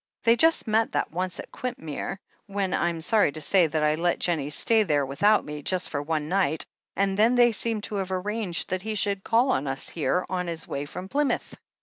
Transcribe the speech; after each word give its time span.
They 0.23 0.35
just 0.35 0.65
met 0.67 0.93
that 0.93 1.11
once 1.11 1.39
at 1.39 1.51
Quintmere, 1.51 2.17
when 2.47 2.73
I'm 2.73 3.01
sorry 3.01 3.31
to 3.33 3.39
say 3.39 3.67
that 3.67 3.83
I 3.83 3.93
let 3.93 4.17
Jennie 4.17 4.49
stay 4.49 4.81
there 4.81 5.05
with 5.05 5.21
out 5.21 5.45
me, 5.45 5.61
just 5.61 5.91
for 5.91 6.01
one 6.01 6.27
night— 6.27 6.65
^and 6.97 7.15
then 7.17 7.35
they 7.35 7.51
seem 7.51 7.81
to 7.81 7.97
have 7.97 8.11
arranged 8.11 8.69
that 8.69 8.81
he 8.81 8.95
should 8.95 9.23
call 9.23 9.51
on 9.51 9.67
us 9.67 9.89
here 9.89 10.25
on 10.27 10.47
his 10.47 10.67
way 10.67 10.85
from 10.85 11.07
Plymouth." 11.07 11.55